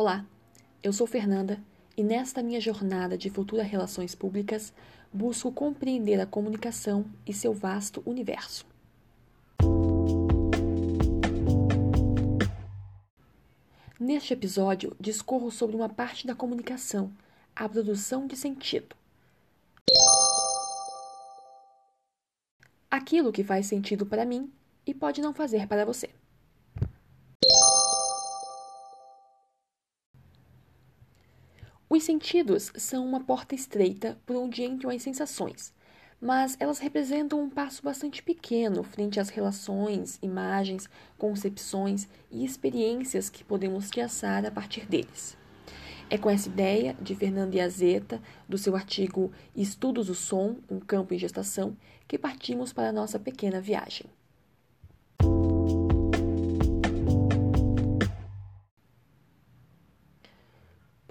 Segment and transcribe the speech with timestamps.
[0.00, 0.24] Olá,
[0.80, 1.60] eu sou Fernanda
[1.96, 4.72] e nesta minha jornada de futura relações públicas
[5.12, 8.64] busco compreender a comunicação e seu vasto universo.
[13.98, 17.12] Neste episódio, discorro sobre uma parte da comunicação,
[17.56, 18.94] a produção de sentido.
[22.88, 24.48] Aquilo que faz sentido para mim
[24.86, 26.08] e pode não fazer para você.
[31.90, 35.72] Os sentidos são uma porta estreita por onde entram as sensações,
[36.20, 43.42] mas elas representam um passo bastante pequeno frente às relações, imagens, concepções e experiências que
[43.42, 45.34] podemos traçar a partir deles.
[46.10, 51.14] É com essa ideia de Fernando Iazeta, do seu artigo Estudos do Som, um campo
[51.14, 51.74] em gestação,
[52.06, 54.06] que partimos para a nossa pequena viagem.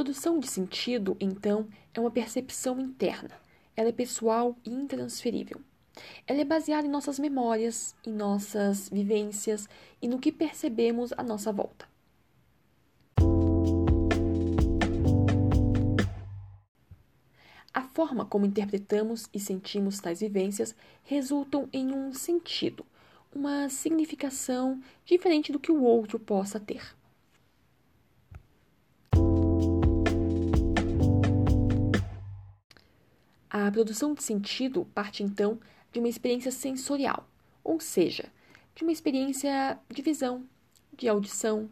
[0.00, 3.38] Produção de sentido, então, é uma percepção interna.
[3.76, 5.60] Ela é pessoal e intransferível.
[6.26, 9.68] Ela é baseada em nossas memórias, em nossas vivências
[10.00, 11.86] e no que percebemos à nossa volta.
[17.74, 22.86] A forma como interpretamos e sentimos tais vivências resultam em um sentido,
[23.34, 26.98] uma significação diferente do que o outro possa ter.
[33.52, 35.58] A produção de sentido parte então
[35.92, 37.28] de uma experiência sensorial,
[37.64, 38.26] ou seja,
[38.76, 40.44] de uma experiência de visão,
[40.96, 41.68] de audição,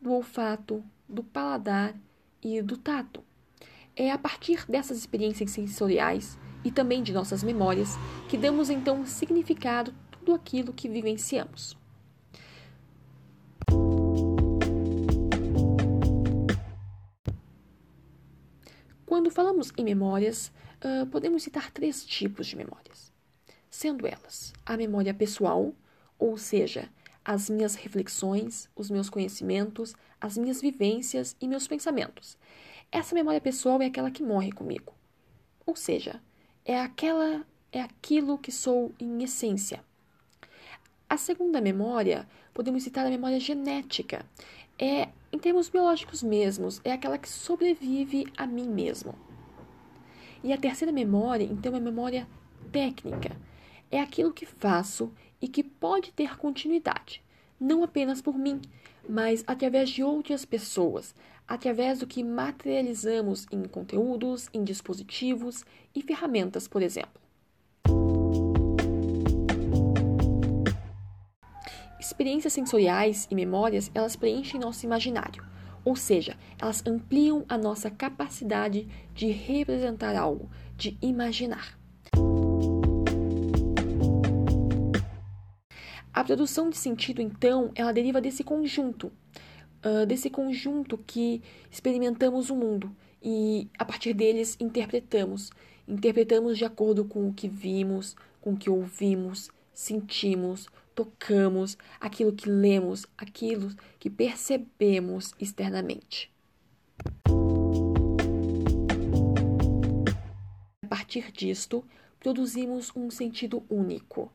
[0.00, 1.94] do olfato, do paladar
[2.42, 3.22] e do tato.
[3.94, 9.92] É a partir dessas experiências sensoriais e também de nossas memórias que damos então significado
[10.10, 11.76] tudo aquilo que vivenciamos.
[19.08, 20.52] Quando falamos em memórias,
[20.84, 23.10] uh, podemos citar três tipos de memórias,
[23.70, 25.72] sendo elas a memória pessoal,
[26.18, 26.90] ou seja,
[27.24, 32.36] as minhas reflexões, os meus conhecimentos, as minhas vivências e meus pensamentos.
[32.92, 34.92] Essa memória pessoal é aquela que morre comigo.
[35.64, 36.20] Ou seja,
[36.62, 39.82] é aquela é aquilo que sou em essência.
[41.10, 44.26] A segunda memória, podemos citar a memória genética.
[44.78, 49.14] É em termos biológicos mesmos, é aquela que sobrevive a mim mesmo.
[50.44, 52.28] E a terceira memória, então, é a memória
[52.70, 53.34] técnica.
[53.90, 55.10] É aquilo que faço
[55.40, 57.22] e que pode ter continuidade,
[57.58, 58.60] não apenas por mim,
[59.08, 61.14] mas através de outras pessoas,
[61.46, 65.64] através do que materializamos em conteúdos, em dispositivos
[65.94, 67.27] e ferramentas, por exemplo.
[72.00, 75.44] Experiências sensoriais e memórias, elas preenchem nosso imaginário,
[75.84, 81.76] ou seja, elas ampliam a nossa capacidade de representar algo, de imaginar.
[86.12, 89.10] A produção de sentido, então, ela deriva desse conjunto,
[89.84, 95.50] uh, desse conjunto que experimentamos o mundo e, a partir deles, interpretamos.
[95.86, 102.50] Interpretamos de acordo com o que vimos, com o que ouvimos, sentimos, tocamos, aquilo que
[102.50, 103.70] lemos, aquilo
[104.00, 106.28] que percebemos externamente.
[110.82, 111.84] A partir disto,
[112.18, 114.32] produzimos um sentido único,